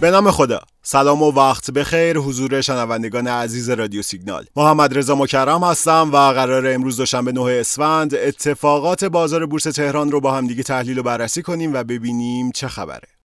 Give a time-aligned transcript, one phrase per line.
[0.00, 0.60] به نام خدا.
[0.82, 4.44] سلام و وقت بخیر حضور شنوندگان عزیز رادیو سیگنال.
[4.56, 10.20] محمد رضا مکرم هستم و قرار امروز دوشنبه 9 اسفند اتفاقات بازار بورس تهران رو
[10.20, 13.17] با هم دیگه تحلیل و بررسی کنیم و ببینیم چه خبره.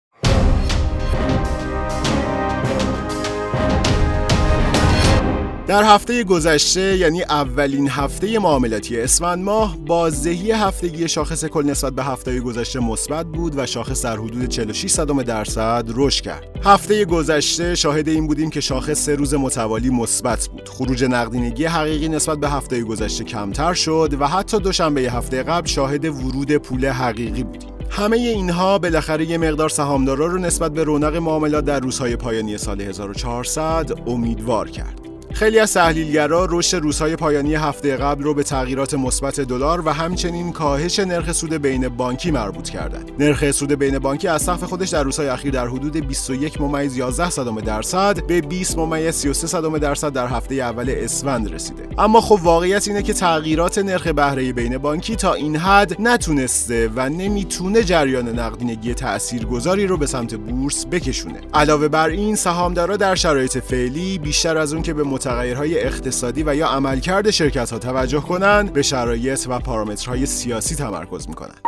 [5.72, 12.04] در هفته گذشته یعنی اولین هفته معاملاتی اسفند ماه بازدهی هفتگی شاخص کل نسبت به
[12.04, 16.44] هفته گذشته مثبت بود و شاخص در حدود 46 درصد رشد کرد.
[16.64, 20.68] هفته گذشته شاهد این بودیم که شاخص سه روز متوالی مثبت بود.
[20.68, 26.04] خروج نقدینگی حقیقی نسبت به هفته گذشته کمتر شد و حتی دوشنبه هفته قبل شاهد
[26.04, 27.70] ورود پول حقیقی بودیم.
[27.90, 32.80] همه اینها بالاخره یه مقدار سهامدارا رو نسبت به رونق معاملات در روزهای پایانی سال
[32.80, 35.01] 1400 امیدوار کرد.
[35.34, 40.52] خیلی از تحلیلگرا رشد روزهای پایانی هفته قبل رو به تغییرات مثبت دلار و همچنین
[40.52, 43.10] کاهش نرخ سود بین بانکی مربوط کردند.
[43.18, 47.30] نرخ سود بین بانکی از سقف خودش در روزهای اخیر در حدود 21 ممیز 11
[47.30, 51.88] صدم درصد به 20 ممیز 33 صدم درصد در هفته اول اسفند رسیده.
[51.98, 57.08] اما خب واقعیت اینه که تغییرات نرخ بهره بین بانکی تا این حد نتونسته و
[57.08, 61.40] نمی‌تونه جریان نقدینگی تاثیرگذاری رو به سمت بورس بکشونه.
[61.54, 66.54] علاوه بر این سهامدارا در شرایط فعلی بیشتر از اون که به متغیرهای اقتصادی و
[66.54, 71.60] یا عملکرد شرکت ها توجه کنند به شرایط و پارامترهای سیاسی تمرکز می‌کنند.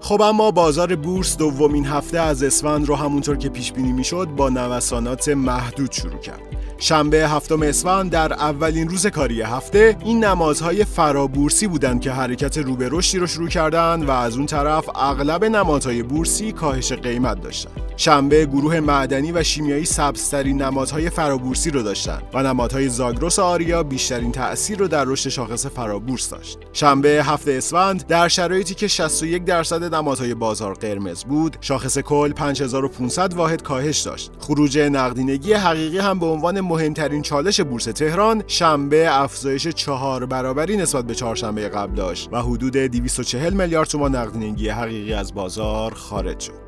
[0.00, 4.48] خب اما بازار بورس دومین هفته از اسفند رو همونطور که پیش بینی می‌شد با
[4.48, 6.40] نوسانات محدود شروع کرد.
[6.78, 12.76] شنبه هفتم اسفند در اولین روز کاری هفته این نمازهای فرابورسی بودند که حرکت رو
[12.76, 17.93] به رشدی رو شروع کردند و از اون طرف اغلب نمادهای بورسی کاهش قیمت داشتند.
[17.96, 24.32] شنبه گروه معدنی و شیمیایی سبزترین نمادهای فرابورسی رو داشتند و نمادهای زاگرس آریا بیشترین
[24.32, 26.58] تأثیر رو در رشد شاخص فرابورس داشت.
[26.72, 33.34] شنبه هفته اسفند در شرایطی که 61 درصد نمادهای بازار قرمز بود، شاخص کل 5500
[33.34, 34.30] واحد کاهش داشت.
[34.38, 41.04] خروج نقدینگی حقیقی هم به عنوان مهمترین چالش بورس تهران شنبه افزایش چهار برابری نسبت
[41.04, 46.63] به چهارشنبه قبل داشت و حدود 240 میلیارد تومان نقدینگی حقیقی از بازار خارج شد.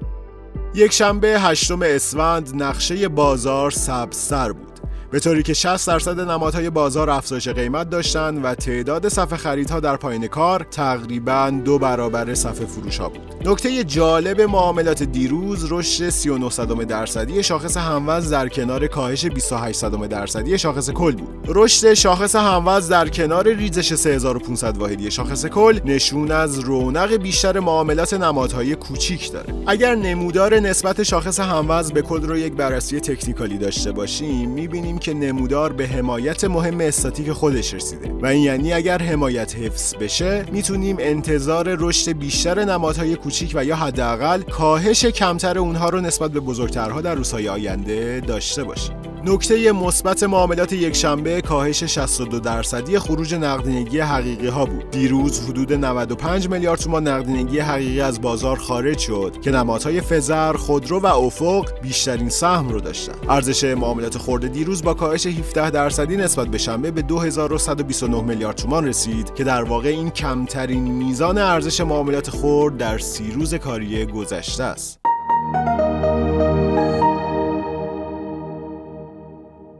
[0.77, 4.86] یک شنبه هشتم اسفند نقشه بازار سبزتر بود.
[5.17, 9.97] به طوری که 60 درصد نمادهای بازار افزایش قیمت داشتند و تعداد صفحه خریدها در
[9.97, 13.49] پایین کار تقریبا دو برابر صفحه فروش ها بود.
[13.49, 20.91] نکته جالب معاملات دیروز رشد 39 درصدی شاخص هموز در کنار کاهش 28 درصدی شاخص
[20.91, 21.29] کل بود.
[21.49, 28.15] رشد شاخص هموز در کنار ریزش 3500 واحدی شاخص کل نشون از رونق بیشتر معاملات
[28.15, 29.55] نمادهای کوچیک داره.
[29.67, 35.15] اگر نمودار نسبت شاخص هموز به کل رو یک بررسی تکنیکالی داشته باشیم می‌بینیم که
[35.15, 38.13] نمودار به حمایت مهم استاتیک خودش رسیده.
[38.13, 43.77] و این یعنی اگر حمایت حفظ بشه می‌تونیم انتظار رشد بیشتر نمادهای کوچیک و یا
[43.77, 49.06] حداقل کاهش کمتر اونها رو نسبت به بزرگترها در روزهای آینده داشته باشیم.
[49.29, 54.91] نکته مثبت معاملات یک شنبه کاهش 62 درصدی خروج نقدینگی حقیقی ها بود.
[54.91, 61.01] دیروز حدود 95 میلیارد تومان نقدینگی حقیقی از بازار خارج شد که نمادهای فزر، خودرو
[61.01, 63.15] و افق بیشترین سهم رو داشتن.
[63.29, 68.87] ارزش معاملات خورده دیروز با کاهش 17 درصدی نسبت به شنبه به 2129 میلیارد تومان
[68.87, 74.65] رسید که در واقع این کمترین میزان ارزش معاملات خرد در سی روز کاری گذشته
[74.65, 75.01] است.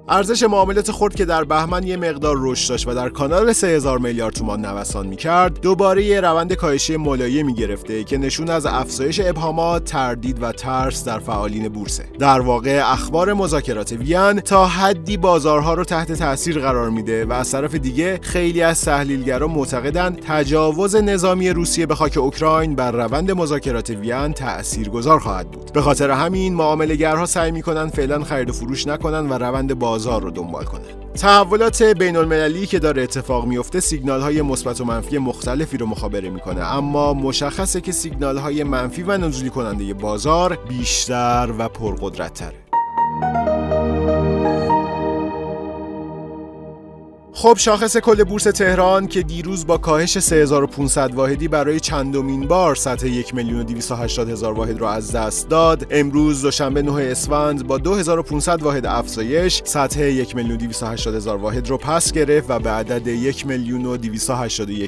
[0.09, 4.35] ارزش معاملات خرد که در بهمن یه مقدار رشد داشت و در کانال 3000 میلیارد
[4.35, 10.43] تومان نوسان می‌کرد دوباره یه روند کاهشی ملایمی گرفته که نشون از افزایش ابهامات تردید
[10.43, 16.13] و ترس در فعالین بورسه در واقع اخبار مذاکرات وین تا حدی بازارها رو تحت
[16.13, 21.95] تاثیر قرار میده و از طرف دیگه خیلی از تحلیلگران معتقدند تجاوز نظامی روسیه به
[21.95, 25.73] خاک اوکراین بر روند مذاکرات وین تاثیرگذار خواهد بود.
[25.73, 30.31] به خاطر همین معاملهگرها سعی می‌کنن فعلا خرید و فروش نکنن و روند بازار رو
[30.31, 30.85] دنبال کنه.
[31.15, 36.31] تحولات بین المللی که داره اتفاق میفته سیگنال های مثبت و منفی مختلفی رو مخابره
[36.31, 36.75] می‌کنه.
[36.75, 42.53] اما مشخصه که سیگنال های منفی و نزولی کننده بازار بیشتر و پرقدرت
[47.39, 53.07] خب شاخص کل بورس تهران که دیروز با کاهش 3500 واحدی برای چندمین بار سطح
[53.07, 53.67] 1 میلیون
[54.19, 59.63] و هزار واحد را از دست داد امروز دوشنبه 9 اسفند با 2500 واحد افزایش
[59.65, 60.59] سطح 1 میلیون
[61.07, 63.97] و هزار واحد را پس گرفت و به عدد 1 میلیون و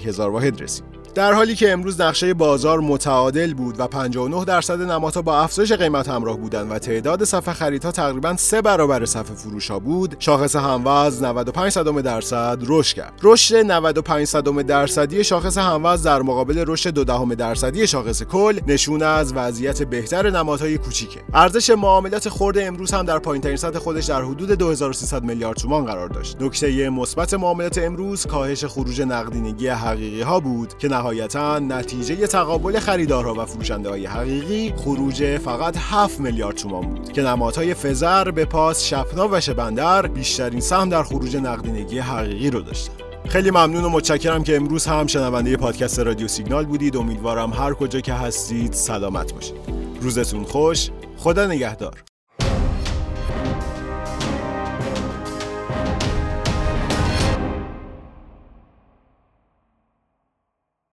[0.07, 0.98] هزار واحد رسید.
[1.19, 6.09] در حالی که امروز نقشه بازار متعادل بود و 59 درصد نمادها با افزایش قیمت
[6.09, 11.23] همراه بودند و تعداد صفحه خریدها تقریبا سه برابر صفحه فروش ها بود شاخص هموز
[11.23, 13.13] 95 صدم درصد رشد کرد.
[13.23, 19.03] رشد 95 صدم درصدی شاخص هموز در مقابل رشد دو دهم درصدی شاخص کل نشون
[19.03, 21.21] از وضعیت بهتر نمادهای کوچیکه.
[21.35, 26.09] ارزش معاملات خرد امروز هم در پایینترین سطح خودش در حدود 2300 میلیارد تومان قرار
[26.09, 26.37] داشت.
[26.43, 33.35] نکته مثبت معاملات امروز کاهش خروج نقدینگی حقیقی ها بود که نهایتا نتیجه تقابل خریدارها
[33.35, 38.85] و فروشنده های حقیقی خروج فقط 7 میلیارد تومان بود که نمادهای فزر به پاس
[38.85, 42.93] شپنا و شبندر بیشترین سهم در خروج نقدینگی حقیقی رو داشتن.
[43.29, 46.97] خیلی ممنون و متشکرم که امروز هم شنونده پادکست رادیو سیگنال بودید.
[46.97, 49.57] امیدوارم هر کجا که هستید سلامت باشید.
[50.01, 50.91] روزتون خوش.
[51.17, 52.08] خدا نگهدار.